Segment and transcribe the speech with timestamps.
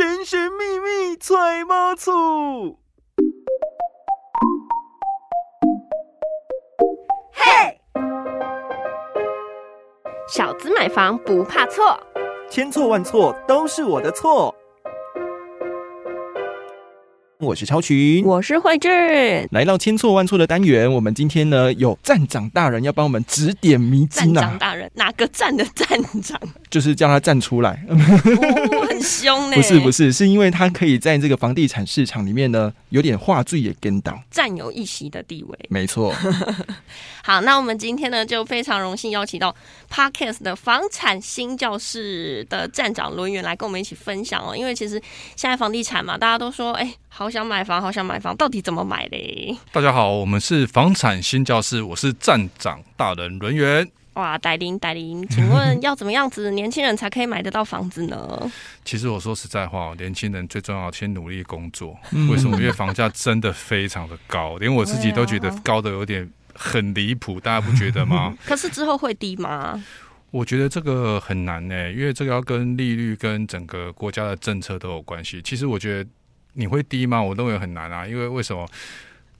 [0.00, 2.78] 神神秘秘揣猫醋。
[7.34, 7.78] 嘿，
[10.26, 12.00] 小资买房不怕错，
[12.48, 14.54] 千错万错都是我的错。
[17.40, 19.48] 我是超群，我是慧智。
[19.50, 24.40] 来到千错万错的单元，我们今天呢有站长大人要帮我们指点迷津啊！
[24.42, 25.88] 站长大人，哪个站的站
[26.22, 26.38] 长？
[26.68, 29.56] 就是叫他站出来，很凶呢。
[29.60, 35.58] 不是不是，是因为他可以在这个房地产市场里面呢，有点话剧也跟到，占有一席的地位。
[35.70, 36.14] 没错。
[37.24, 39.54] 好，那我们今天呢就非常荣幸邀请到
[39.90, 44.54] Parkes 的房产新教室的站长轮圆来跟我们一起分享哦。
[44.54, 45.00] 因为其实
[45.36, 49.54] 现在房地产嘛，大家都说，哎，好想买房，好想买房，到底怎么买嘞？
[49.72, 53.86] 大家好，我们是房产新教室，我是站长大人轮圆。
[54.14, 58.50] 哇，戴林戴林，请问要怎么样子年轻人才可以买得到房子呢？
[58.84, 61.98] 其实我说实在话，年轻人最重要先努力工作。
[62.30, 62.56] 为什么？
[62.56, 66.30] 因为房价真的非常的高，连我自己都觉得高的有点。
[66.52, 68.36] 很离谱，大家不觉得吗？
[68.44, 69.82] 可是之后会低吗？
[70.30, 75.40] 我觉得这个很难呢，因为这个要跟利率跟整个国家的政策都有关系。
[75.42, 76.10] 其实我觉得
[76.54, 77.22] 你会低吗？
[77.22, 78.68] 我认为很难啊，因为为什么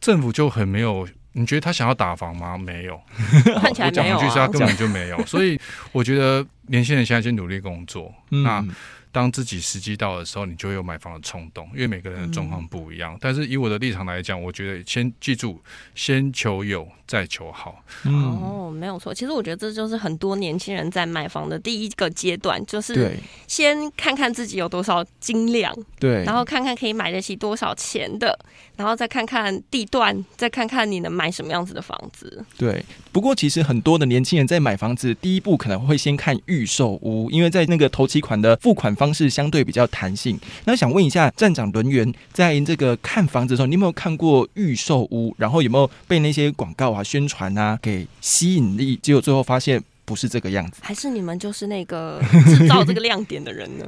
[0.01, 1.09] 政府就很没有？
[1.33, 2.59] 你觉得他想要打房吗？
[2.59, 3.01] 没有，
[3.75, 5.27] 看起来没有，句是他根本就没有。
[5.27, 5.61] 所以
[5.93, 8.65] 我觉得年轻人现在先努力工作，那。
[9.13, 13.17] 当自己时机到的时候，你就会有买房的冲动，因为每个人的状况不一样。
[13.21, 15.59] 但是以我的立场来讲，我觉得先记住，
[15.95, 17.83] 先求有，再求好。
[18.05, 19.13] 哦，没有错。
[19.13, 23.17] 其实我觉得这就是很多年轻人在买房的第一个阶段，就是
[23.49, 28.39] 先看看自己有多少斤两，对，然后看看可以买得起多少钱的，
[28.77, 32.45] 然后再看看地段，再看看你能买什么样子的房子。
[32.57, 32.85] 对。
[33.13, 38.95] 不过其实很多的年轻人在买房子，第一步可能会先看预售屋，因为在那个头期款的付款。
[39.01, 40.39] 方式相对比较弹性。
[40.67, 45.35] 那想问一下站长轮圆，在这个看房子的时候，你有没有看过预售屋？
[45.39, 48.97] 然后有没有被那些广告啊、宣传啊给吸引力？
[49.03, 53.87] 结果最后发现不是这个样子，还是你们就是那个 制造这个亮点的人呢？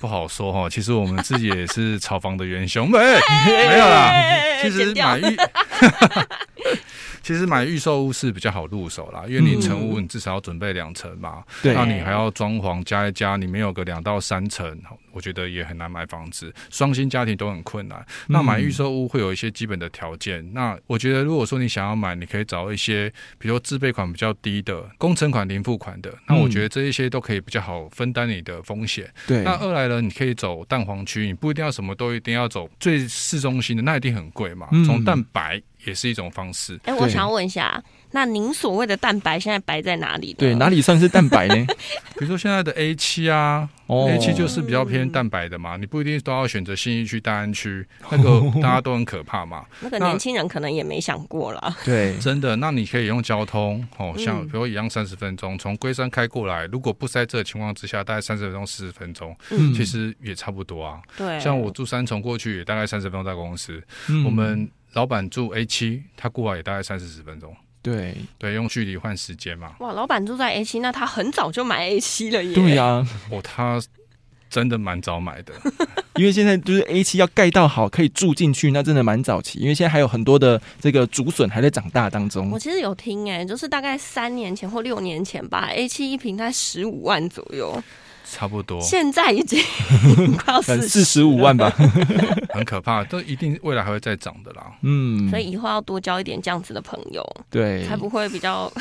[0.00, 0.70] 不好说哈。
[0.70, 4.10] 其实我们自己也是炒房的元凶， 没没有啦。
[4.62, 5.36] 其实买预。
[7.22, 14.78] 其实买预售屋是比较好入手啦，因为你成屋你至少要准备两层嘛，那你还要装潢加一加，你没有个两到三层，
[15.12, 16.52] 我觉得也很难买房子。
[16.70, 18.04] 双薪家庭都很困难。
[18.28, 20.52] 那买预售屋会有一些基本的条件。
[20.52, 26.12] 那我觉得如果说你想要买，你可以找一些，比如自备款比较低的、工程款零付款的。
[26.28, 29.10] 那我觉得这一些都可以比较好分担你的风险。
[29.26, 29.42] 对。
[29.42, 34.68] 那二来呢，你可以走蛋黄区，你不一定要什么都一定要走最市中心的，那一定很贵嘛。
[34.84, 35.62] 从蛋白。
[35.86, 36.78] 也是一种方式。
[36.84, 40.34] 哎，我想要问一下，那您所谓的蛋白现在白在哪里？
[40.34, 41.54] 对，哪里算是蛋白呢？
[42.18, 45.76] 比如说现在的 A 七啊，A 七就是比较偏蛋白的嘛。
[45.76, 49.64] 你不一定都要选择新一区、大安区， 那个大家都很可怕嘛。
[49.80, 51.76] 那个年轻人可能也没想过了。
[51.84, 52.56] 对， 真的。
[52.56, 59.36] 那你可以用交通哦，像比如一样三十分钟从龟山开过来，如果不塞车的情况之下，大概三十分钟、四十分钟，
[59.74, 61.00] 其实也差不多啊。
[61.16, 63.82] 对，像我住三重过去也大概三十分钟到公司，
[64.24, 64.68] 我们。
[64.96, 67.54] 老板住 A 七，他过来也大概三四十分钟。
[67.82, 69.76] 对对，用距离换时间嘛。
[69.80, 72.54] 哇，老板住在 A 七，那他很早就买 A 七了耶。
[72.54, 73.78] 对呀，哦，他
[74.48, 75.52] 真的蛮早买的，
[76.16, 79.58] 因为现在就是 A 七要盖到好可以住进去，那真的蛮早期。
[79.58, 82.50] 因为现在还有很多的这个竹笋还在长大当中。
[82.50, 87.82] 我其实有听哎，就是大概三年前或六年前吧，A 七一平才十五万左右。
[88.28, 89.62] 差不多，现在已经
[90.36, 91.70] 快要 四四十五万吧，
[92.50, 94.66] 很可怕，都一定未来还会再涨的啦。
[94.82, 98.72] 嗯，所以以后要多交一点这样子的朋友，对，才不会比较，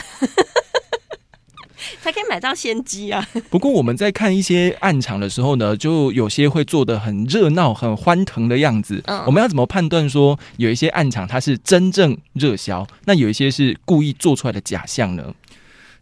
[2.02, 3.26] 才可以买到先机啊。
[3.50, 9.02] 不过我们在看一些暗场的时候呢，就有些会做的很热闹、很欢腾的样子。
[9.06, 15.34] 嗯，我们要怎么判断说有一些暗场它是真正热销，那有一些是故意做出来的假象呢？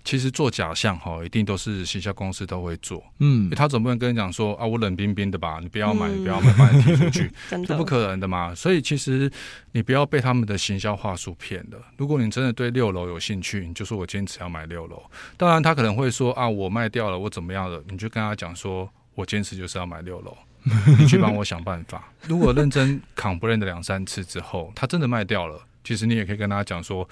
[0.03, 3.02] 其实做假象哈，一定都是行销公司都会做。
[3.19, 7.31] 嗯，他总不能跟你讲说啊，我冷冰冰的吧，你不要买，你不要买，把你踢出去，
[7.66, 8.54] 这不可能的嘛。
[8.54, 9.31] 所以其实
[9.72, 11.77] 你不要被他们的行销话术骗了。
[11.98, 15.01] 如果你真的对六楼有兴趣，你就说我坚持要买六楼。
[15.38, 17.81] 当然他可能会说啊，我卖掉了，我怎么样了？
[17.89, 20.36] 你就跟他讲说，我坚持就是要买六楼，
[21.00, 22.12] 你去帮我想办法。
[22.27, 27.07] 如果认真扛不认的两三次之后，他真的卖掉了，其实你也可以跟他讲说，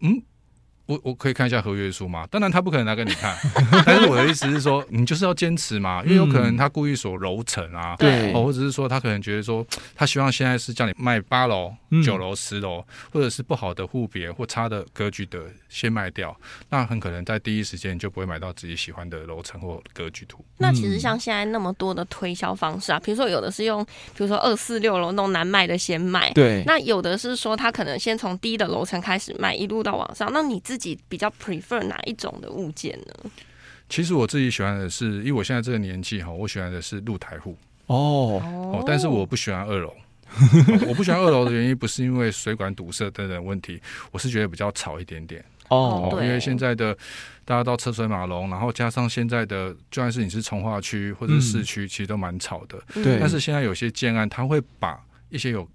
[0.00, 0.22] 嗯。
[0.86, 2.26] 我我可以看一下合约书吗？
[2.30, 3.34] 当然他不可能拿给你看，
[3.86, 16.36] 但是我的意思是说，你就是要坚持嘛，因为有可能他故意锁楼层啊，对哦，或者是说他可能觉得说，他希望现在是叫你卖八楼、嗯九楼、十楼，或者是不好的户别或差的格局的先卖掉，
[16.68, 20.44] 那很可能在第一时间你就不会买到自己喜欢的楼层或格局图。
[20.58, 30.30] 那其实像现在那么多的推销方式啊，比如说有的是用，比如说二四六楼那种难卖的先卖，对，那有的是说他可能先从低的楼层开始卖，一路到往上。
[30.32, 33.30] 那你自己比较 prefer 哪一种的物件呢？
[33.88, 37.56] 其实我自己喜欢的是，因为我现在这个年纪哈，我喜欢的是露台户。
[37.86, 39.88] 哦，哦，但是我不喜欢二楼。
[39.88, 39.94] 哦
[40.88, 43.80] 我不喜欢二楼的原因不是因为水管堵塞等等问题，
[44.10, 45.44] 我是觉得比较吵一点点。
[45.68, 46.10] 哦。
[46.10, 46.96] 哦，因为现在的
[47.44, 52.82] 大家到车水马龙，然后加上现在的就算是你是从化区或者是市区，其实都蛮吵的。
[52.94, 53.18] 对。
[53.20, 55.68] 但是现在有些建案，它会把一些有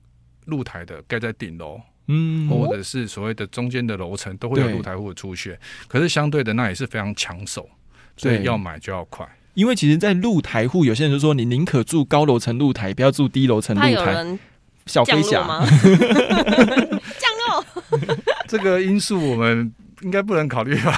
[0.45, 1.79] 露台的盖在顶楼，
[2.11, 5.57] 嗯，或者是所谓的中间的楼层都会有露台户的出现。
[5.87, 7.69] 可是相对的，那也是非常抢手，
[8.17, 9.27] 所以要买就要快。
[9.53, 13.89] 因为其实，在露台户，有些人就说，你宁可住高楼层露台，不要住低楼层露台。
[13.91, 14.39] 有人
[14.85, 15.67] 小飞侠，降落吗？
[17.19, 17.65] 降落，
[18.47, 19.71] 这个因素我们
[20.01, 20.97] 应该不能考虑吧？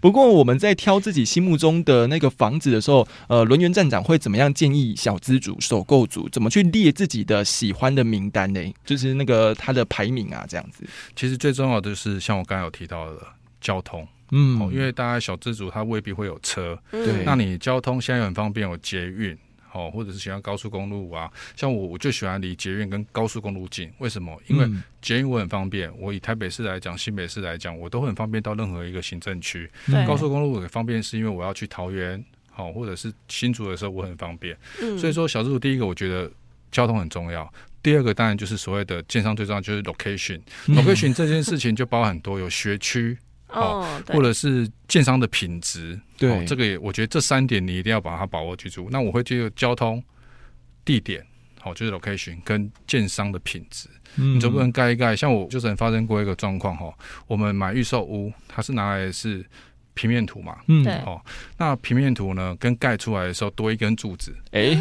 [0.00, 8.60] 不过我们在挑自己心目中的那个房子的时候，呃，轮源站长会怎么样建议小资主、首购族怎么去列自己的喜欢的名单呢？
[8.84, 10.84] 就是那个他的排名啊，这样子。
[11.14, 13.18] 其实最重要的是，像我刚才有提到的
[13.60, 19.36] 交通嗯哦，因为大家小资主他未必会有车，嗯对那你交通现在很方便，有捷运。
[19.72, 24.36] 哦，或者是喜欢高速公路啊，像我我就喜欢离捷运跟高速公路近，为什么？
[24.48, 29.70] 因为嗯捷运我很方便，我以台北市来讲、新北市来讲，我都很方便到任何一个行政区。
[30.06, 34.56] 高速公路也方便，是因为我要去桃园，好、或者是新竹的时候我很方便。
[34.82, 36.30] 嗯所以说，小资主第一个我觉得
[36.70, 37.50] 交通很重要，
[37.82, 40.40] 第二个当然就是所谓的建商最重要就是 location。
[40.66, 43.16] 嗯 location 这件事情就包含很多，有学区
[43.52, 45.98] 哦，或者是建商的品质。
[46.16, 48.88] 对哦这个也我觉得这三点你一定要把它把握居住。
[48.90, 50.02] 那我会觉得交通、
[50.84, 51.24] 地点。
[51.62, 53.86] 好，就是 location 跟建商的品质，
[54.16, 55.14] 嗯你总不能盖一盖。
[55.14, 56.90] 像我就曾发生过一个状况哈，
[57.26, 59.44] 我们买预售屋，它是拿来是
[60.00, 61.20] 平面图嘛，嗯哦，
[61.58, 64.74] 那平面图呢，跟盖出来的时候多一根柱子，哎，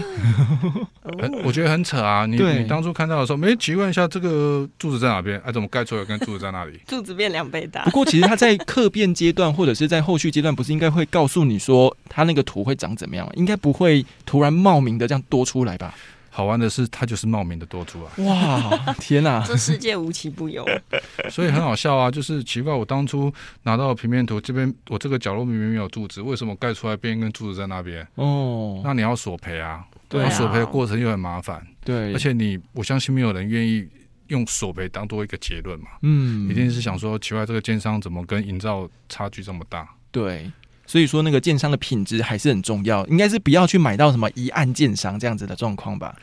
[1.19, 2.25] 很我觉得很扯啊！
[2.25, 5.37] 你对你当初看到的时候，没请问一下这个柱子在哪边？
[5.43, 6.79] 哎、怎么盖出来跟柱子在那里？
[6.87, 7.91] 柱子变两倍大不。
[7.91, 13.33] 过其实它在客变阶段或者是在后续阶段，不是应该会告诉你说它那个图会长怎么样吗？
[13.35, 15.93] 应该不会突然冒名的这样多出来吧？
[16.29, 20.65] 好玩的是，它就是冒名的多出来，哇，天哪、 这世界无奇不有，
[21.29, 22.09] 所以很好笑啊！
[22.09, 23.33] 就是奇怪，我当初
[23.63, 28.07] 拿到平面图这边，我这个角落明明没有柱子，为什么盖出来变一根柱子在那边？
[28.15, 30.29] 哦，那你要索赔啊，对啊。
[30.29, 33.87] 索赔的过程又很麻烦，对，而且你我相信没有人愿意
[34.27, 36.49] 用索赔当做一个结论嘛，嗯。
[36.49, 39.87] 一定是想说，奇怪，这个奸商怎么跟营造差距这么大？
[40.11, 40.51] 对，
[40.89, 46.15] 所以说那个建商的品质还是很重要，应该是不要去买到什么一按建商这样子的状况吧？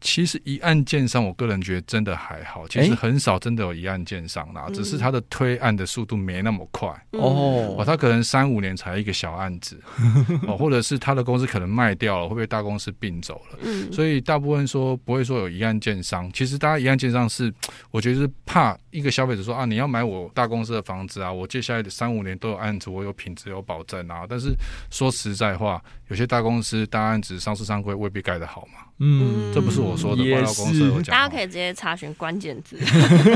[0.00, 6.88] 其实一案建商，我个人觉得真的还好，其实很少真的有一案建商啦，嗯只是它的推案的速度没那么快。
[7.12, 9.80] 嗯哦，哦，他可能三五年才一个小案子，
[10.48, 13.58] 哦，或者是他的公司可能卖掉了，会被大公司并走了。
[13.62, 17.52] 嗯，所以大部分说不会说有一案建商，其实大家一案建商是，
[17.90, 24.24] 我觉得是怕一个消费者说啊，你要买我大公司的房子啊，我接下来的三五年都有案子，我有品质有保证啊。
[24.28, 24.54] 但是
[24.90, 31.16] 说实在话，有些大公司大案子上市上柜未必盖得好嘛，嗯，这不是我说的，也报道公司有是讲。
[31.16, 32.78] 大家可以直接查询关键字。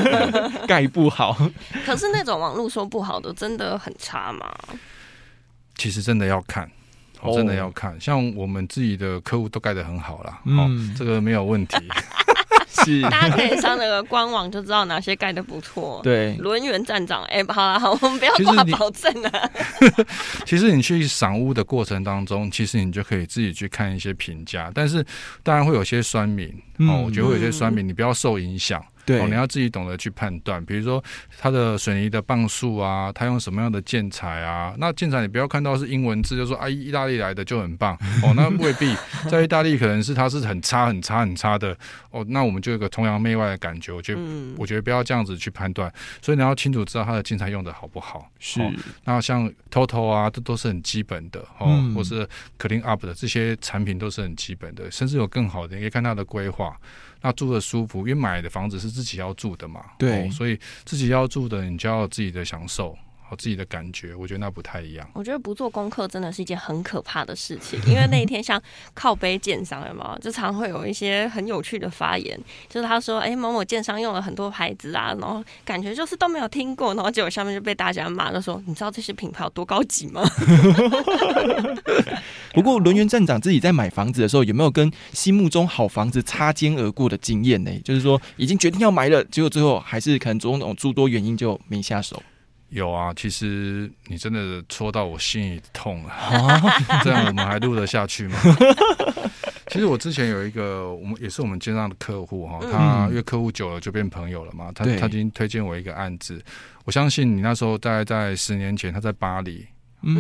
[0.69, 1.37] 盖不好，
[1.85, 4.55] 可是那种网络说不好的，真的很差吗？
[5.77, 6.71] 其实真的要看。
[7.35, 11.77] 真的要看，像我们自己的客户都盖得很好啦，哦嗯，这个没有问题。
[12.85, 16.01] 是， 大家可以上那个官网就知道哪些盖的不错。
[16.03, 19.51] 对，轮圆站长，哎、好了好，我们不要挂保证啊。
[20.45, 25.05] 其实你去赏屋的过程当中，其实你就可以自己去看一些评价，但是
[25.43, 28.85] 当然会有些酸民、嗯哦，我觉得会有些酸民，你不要受影响。
[29.05, 31.03] 对，哦，你要自己懂得去判断，比如说
[31.39, 34.75] 它的水泥的磅数啊，它用什么样的建材啊？
[34.79, 37.95] 那建材你不要看到是英文字就说啊，意大利来的就很棒
[38.25, 38.95] 哦，那未必，
[39.29, 41.77] 在意大利可能是它是很差、很差、很差的
[42.11, 44.21] 哦，那我们就有个崇洋媚外的感觉，我觉得。
[44.25, 45.93] 嗯，我觉得不要这样子去判断，
[46.23, 48.31] 所以你要清楚知道它的建材用的好不好。
[48.39, 48.73] 是哦
[49.05, 52.27] 那像 TOTO 啊，这都是很基本的哦，嗯或是
[52.59, 56.77] Clean Up 的这些产品都是很基本的，甚至有更好的，你可以看它的规划。
[57.25, 62.95] 那住的舒服，因为买的房子是自己要住的嘛，对哦所以自己要住的，你就要有自己的享受。
[63.27, 65.09] 好自己的感觉，我觉得那不太一样。
[65.15, 68.61] 我觉得不做功课真的是一件很可怕的事情，因为那一天像
[68.93, 72.39] 靠背建商有没有，就常会有一些很有趣的发言，
[72.69, 80.23] 就是他说，哎，某某建商用了很多牌子啊，然后感觉就是都没有听过，然后结果下面就被大家骂，就说你知道这些品牌有多高级吗？
[82.53, 87.71] 不过轮圆站长自己在买房子的时候，有没有跟心目中好房子擦肩而过的经验呢？
[87.83, 92.23] 就是说已经决定要买了，结果最后还是可能种种诸多原因就没下手。
[92.71, 96.13] 有啊，其实你真的戳到我心里痛了，
[97.05, 98.39] 这样我们还录得下去吗？
[99.69, 106.43] 其实我之前有一个，我们也是我们街上的客户哈，他因为客户久了就变朋友了嘛，他他已经推荐我一个案子，
[106.85, 109.67] 我相信你那时候大概在十年前，他在巴黎，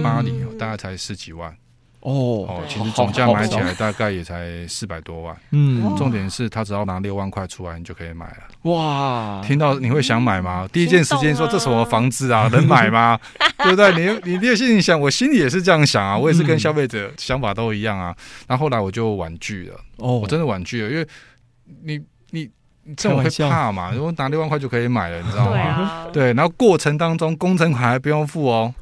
[0.02, 1.54] 巴黎大概才十几万。
[2.04, 5.34] 哦哦，其实总价买起来大概也才四百多万。
[5.52, 8.70] 嗯，重点是他只要拿六万块出来，你就可以买了。
[8.70, 10.68] 哇，听到你会想买吗？
[10.70, 13.18] 第一件时间说这什么房子啊， 能买吗？
[13.64, 13.92] 对不对？
[14.22, 18.14] 你你你心里想，我心里也是这样想啊，我也是跟消费者想法都一样啊。
[18.48, 19.80] 那后来我就婉拒了。
[19.96, 21.08] 哦，我真的婉拒了，因为
[21.82, 22.50] 你你。
[22.96, 23.92] 这我会怕嘛？
[23.94, 26.06] 如果拿六万块就可以买了，你知道吗？
[26.12, 28.72] 对，然后过程当中工程款还不用付哦，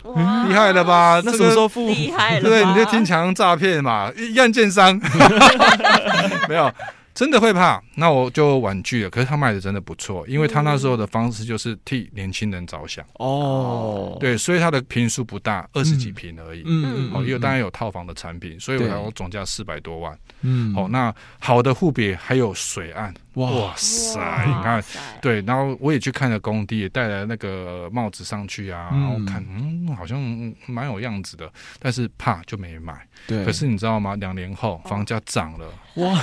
[0.48, 1.20] 厉害了吧？
[1.24, 1.86] 那什么时候付？
[1.86, 5.00] 厉害了，对，你就听强诈骗嘛，一案件商，
[6.48, 6.72] 没有。
[7.14, 9.10] 真的会怕，那我就婉拒了。
[9.10, 13.04] 可是他卖的真的不错，因为他那时候的方式就是替年轻人着想。
[13.18, 16.62] 哦，对，所以他的平数不大，二十几平而已。
[16.64, 17.10] 嗯嗯。
[17.12, 20.18] 哦，因为当然有套房的产品，所以我总价四百多万。
[20.40, 20.74] 嗯。
[20.74, 23.12] 哦，那好的户别还有水岸。
[23.34, 24.44] 哇塞！
[24.46, 24.82] 你看，
[25.20, 30.20] 对，然后我也去看了工地，也戴了那个帽子上去啊，然后看，嗯，好像
[30.66, 32.94] 蛮有样子的，但是怕就没买。
[33.26, 33.44] 对。
[33.44, 34.14] 可是你知道吗？
[34.16, 35.66] 两年后房价涨了。
[35.94, 36.20] 哇！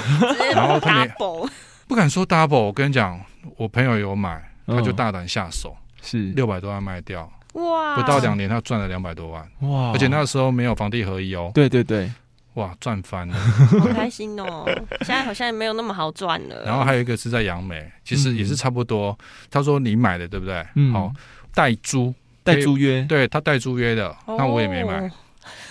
[0.53, 1.11] 然后他没
[1.87, 3.19] 不敢说 double，我跟你讲，
[3.57, 7.95] 我朋友有买，他就大胆下手，是六百多万卖掉，哇！
[7.95, 9.91] 不到两年他赚了两百多万，哇！
[9.91, 12.11] 而且那时候没有房地合一哦，对对对，
[12.59, 13.33] 哇，赚翻了，
[13.79, 14.65] 好开心哦！
[14.99, 16.65] 现在好像也没有那么好赚了。
[16.65, 19.17] 然后还有一个是在杨梅，其实也是差不多。
[19.49, 20.65] 他说你买的对不对？
[20.75, 21.09] 嗯，好，
[21.53, 22.13] 代租，
[22.43, 25.09] 代租约，对他代租约的，那我也没买。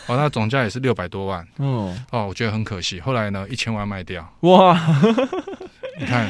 [0.07, 1.47] 哦，那总价也是六百多万。
[1.59, 2.99] 哦哦，我觉得很可惜。
[2.99, 4.27] 后来呢，一千万卖掉。
[4.41, 4.81] 哇，
[6.01, 6.27] 你看，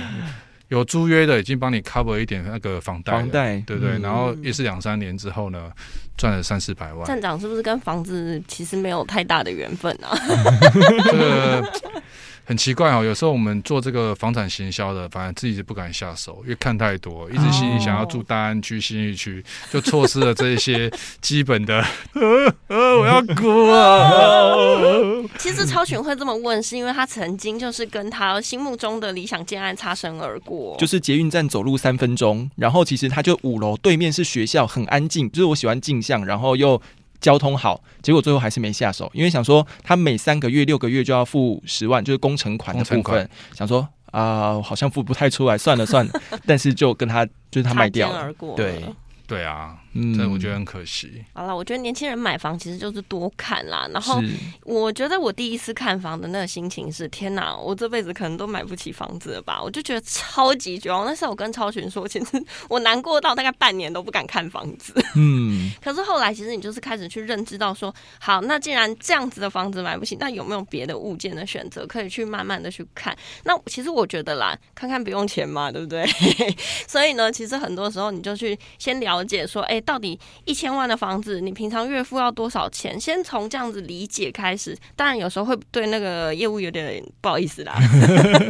[0.69, 3.99] 有租约的已经帮你 cover 一点那个房贷，房贷对不对？
[3.99, 5.71] 然后也是两三年之后呢，
[6.17, 7.07] 赚了三四百万。
[7.07, 10.17] 站长是不是跟房子其实没有太大的缘分啊？
[11.75, 12.03] 这个。
[12.49, 20.91] 很奇怪哦，有时候我们做这个房产行销的，反而自己就不敢下手，因为看太多，一直心里想要住大安区、新义区，就错失了这一些
[21.21, 21.85] 基本的。
[22.17, 25.29] 呃呃我要哭啊！
[25.37, 36.81] 其实超群会这么问，是因为他曾经就是跟他心目中的理想建案擦身而过，就是捷运站走路三分钟，然后其实他就五楼对面是学校，很安静，就是我喜欢镜像，然后又。
[37.21, 46.13] 交通好，结果最后还是没下手，因为想说他每三个月、六个月就要付十万，就是工程款的部分，想说啊，好像付不太出来，算了算了，
[46.47, 48.83] 但是就跟他就是他卖掉了，对。
[49.27, 51.25] 对啊，嗯，我觉得很可惜。
[51.33, 53.89] 好了，我觉得年轻人买房其实就是多看啦。
[53.93, 54.23] 然后
[54.65, 59.61] 我觉得我第一次看房的那个心情是：天哪，我这辈子可能都买不起房子了吧？
[59.63, 61.07] 我就觉得超级绝望。
[61.07, 64.93] 那时候我跟超群说，其实我难过到大概半年都不敢看房子。
[65.17, 73.17] 嗯， 可是后来其实你就是开始去认知到说，好，那既然这样子的房子买不起，那有没有别的物件的选择可以去慢慢的去看？
[73.45, 76.07] 那其实我觉得啦，看看不用钱嘛，对不对？
[76.87, 78.99] 所以呢，其实很多时候你就去先。
[78.99, 83.01] 了解说，哎，到底一千万的房子，你平常月付要多少钱？
[83.01, 84.77] 先从这样子理解开始。
[84.95, 87.75] 当然，有时候会对那个业务有点不好意思啦。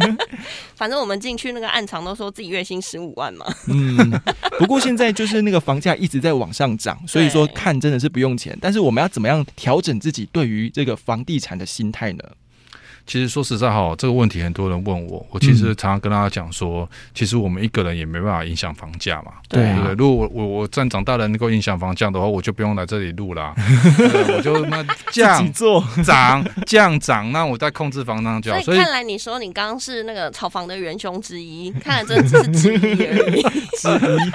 [0.75, 3.47] 反正我们进去那个暗场都说自己月薪十五万嘛。
[3.69, 4.11] 嗯，
[4.59, 8.59] 不过现在就是那个房价一直在往上涨， 所以说看真的是不用钱。
[8.61, 12.25] 但是我们要怎么样调整自己对于这个房地产的心态呢？
[13.09, 19.95] 其实说实在哈，这个问题很多人问我，我其实常常跟大家讲说，其实我们一个人也没办法影响房价嘛，对不对？
[19.95, 23.55] 如果我我我站长大人能够影响房价的话，我就不用来这里录啦，
[24.37, 28.63] 我就那 降做涨降涨，那我在控制房价就。
[28.63, 33.43] 所以看来你说你刚刚是那个炒房的元凶之一，看来这只是之一而已。
[33.81, 34.31] 之一。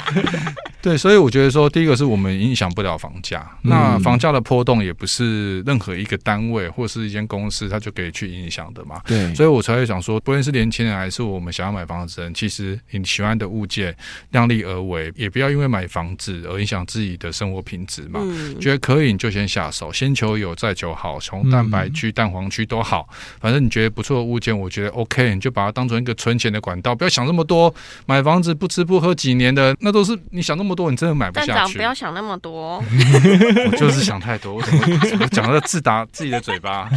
[0.82, 8.63] 对，所以我觉得说，第一个是我们影响不了房价，那房价的波动也不是任何一个单位或是一间公司，它就可以去影响。
[8.72, 13.96] 的嘛，对，所以我才会想说，不论是年轻人还是我们想要买房子的人，其实你喜欢的物件
[14.32, 18.20] 量力而为，也不要因为买房子而影响自己的生活品质嘛。
[18.60, 23.08] 觉得可以你就先下手，先求有再求好，从蛋白区、蛋黄区都好，
[23.40, 27.74] 反正你觉得不错的物件，我觉得 OK，你就把它当成一个存钱的管道，不要想那么多。
[28.06, 30.74] 买房子不吃不喝几年的，那都是你想那么。
[30.74, 31.78] 多，你真的买不站长下去。
[31.78, 32.78] 不要想那么多，
[33.72, 36.90] 我就是想太多，我怎么怎么讲的自打自己的嘴巴？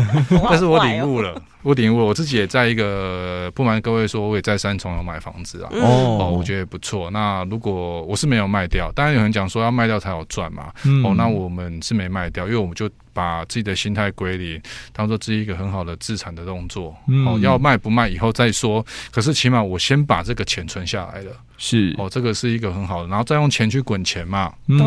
[0.49, 5.69] 但是我领悟了，我领悟了，我自己也在一个不瞒各位说，我也在三重有买房子啊。
[5.73, 7.11] 嗯哦，我觉得也不错。
[7.11, 10.73] 那如果我是没有卖掉，当然有人讲说要卖掉才有赚嘛。
[10.85, 14.61] 嗯哦，那我们是没卖掉，因为我们就把自己的心态归零，
[14.93, 16.95] 当做这是一个很好的资产的动作。
[17.09, 18.85] 嗯哦，要卖不卖以后再说。
[19.11, 21.33] 可是起码我先把这个钱存下来了。
[21.59, 24.53] 是哦，这个是一个很好的，然后再用钱去滚钱嘛。
[24.67, 24.87] 嗯对，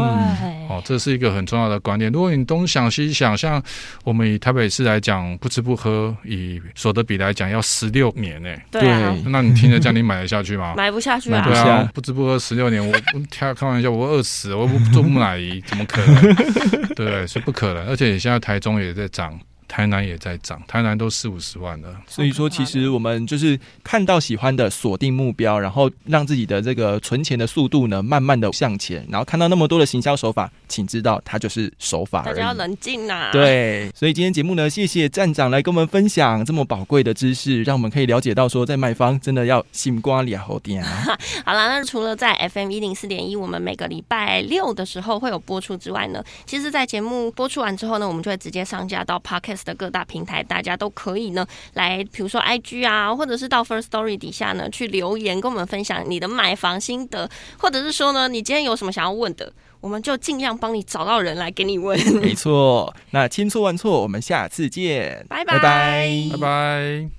[0.69, 2.11] 哦，这是一个很重要的观念。
[2.11, 3.59] 如果你东想西想，像
[4.03, 10.75] 我们以台北市来讲，不吃不喝，以所得比来讲，要十六年呢、对啊，那你听着这样，你买得下去吗？
[10.77, 16.21] 买不下去啊对啊，不吃不喝十六年，我 我开开玩笑，我饿死，我不 做木乃伊，怎么可能？
[16.35, 17.25] 对不对？
[17.25, 17.87] 所以不可能。
[17.87, 21.95] 而且现在台中也在涨，台南也在涨，台南都四五十万了。
[22.07, 29.05] 所以说，其实我们就是看到喜欢的，锁定目标，然后让自己的这个存钱的速度呢，慢慢的向前。
[29.09, 32.23] 然后看到那么多的行销手法，请知道它就是手法。
[32.23, 33.29] 大家要冷静呐。。
[33.31, 41.17] 对，所以今天节目呢，谢谢站长来跟我们分享这么宝贵的知识，让我们可以了解到说，在卖方真的要心瓜俩好点啊。
[41.45, 59.51] 好了，那除了在 FM 一零四点一，我们每个礼拜六的时候会有播出之外呢，其实，在节目播出完之后呢，我们就会直接上架到 Podcast 的各大平台，大家都可以呢来，比如说 IG 啊，或者是到 First Story 底下呢去留言，跟我们分享你的买房心得，或者是说呢，你今天有什么想要问的，
[59.81, 61.97] 我们就尽量帮你找到人来给你问。
[62.15, 67.18] 没错，那千错万错，我们下次见，拜拜拜拜拜。